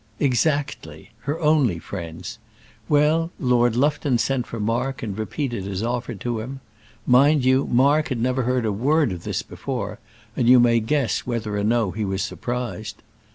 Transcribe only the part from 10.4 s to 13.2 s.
you may guess whether or no he was surprised.